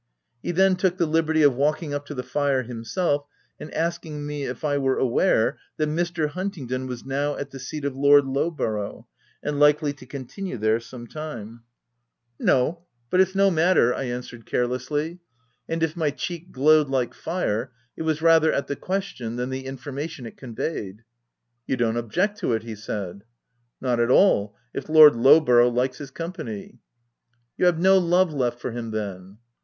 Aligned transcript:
He 0.41 0.49
then 0.51 0.77
took 0.77 0.97
the 0.97 1.05
liberty 1.05 1.43
of 1.43 1.53
walking 1.55 1.93
up 1.93 2.07
to 2.07 2.15
the 2.15 2.23
fire 2.23 2.63
himself, 2.63 3.27
and 3.59 3.71
asking 3.71 4.25
me 4.25 4.45
if 4.45 4.65
I 4.65 4.79
were 4.79 4.97
aware 4.97 5.59
that 5.77 5.89
Mr. 5.89 6.29
Huntingdon 6.29 6.87
was 6.87 7.05
now 7.05 7.35
at 7.35 7.51
the 7.51 7.59
seat 7.59 7.85
of 7.85 7.95
Lord 7.95 8.25
Lowborough, 8.25 9.05
and 9.43 9.59
likely 9.59 9.93
to 9.93 10.07
continue 10.07 10.57
there 10.57 10.79
some 10.79 11.05
time. 11.05 11.61
352 12.37 12.37
THE 12.39 12.43
TENANT" 12.45 12.57
No; 12.79 12.83
but 13.11 13.21
it's 13.21 13.35
no 13.35 13.51
matter/* 13.51 13.93
I 13.93 14.05
answered 14.05 14.47
care 14.47 14.65
lessly; 14.65 15.19
and 15.69 15.83
if 15.83 15.95
my 15.95 16.09
cheek 16.09 16.51
glowed 16.51 16.89
like 16.89 17.13
fire; 17.13 17.71
it 17.95 18.01
was 18.01 18.23
rather 18.23 18.51
at 18.51 18.65
the 18.65 18.75
question 18.75 19.35
than 19.35 19.51
the 19.51 19.67
information 19.67 20.25
it 20.25 20.35
conveyed." 20.35 21.03
You 21.67 21.77
don't 21.77 21.97
object 21.97 22.39
to 22.39 22.53
it?" 22.53 22.63
he 22.63 22.73
said.". 22.73 23.23
Not 23.79 23.99
at 23.99 24.09
all, 24.09 24.55
if 24.73 24.89
Lord 24.89 25.13
Lowborough 25.13 25.69
likes 25.69 25.99
his 25.99 26.09
company."" 26.09 26.79
You 27.59 27.67
have 27.67 27.77
no 27.77 27.99
love 27.99 28.33
left 28.33 28.59
for 28.59 28.71
him, 28.71 28.89
then?" 28.89 29.37